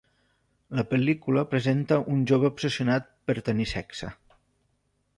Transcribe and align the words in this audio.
La 0.79 0.85
pel·lícula 0.93 1.43
presenta 1.51 1.99
un 2.15 2.25
jove 2.33 2.51
obsessionat 2.55 3.15
per 3.29 3.39
tenir 3.51 3.71
sexe. 3.77 4.15